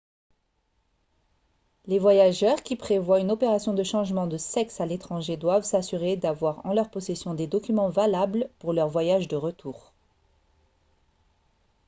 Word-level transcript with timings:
les 1.85 1.99
voyageurs 1.99 2.63
qui 2.63 2.75
prévoient 2.75 3.19
une 3.19 3.29
opération 3.29 3.71
de 3.71 3.83
changement 3.83 4.25
de 4.25 4.37
sexe 4.37 4.81
à 4.81 4.87
l'étranger 4.87 5.37
doivent 5.37 5.61
s'assurer 5.61 6.17
d'avoir 6.17 6.65
en 6.65 6.73
leur 6.73 6.89
possession 6.89 7.35
des 7.35 7.45
documents 7.45 7.89
valables 7.91 8.49
pour 8.57 8.73
leur 8.73 8.87
voyage 8.89 9.27
de 9.27 9.35
retour 9.35 9.93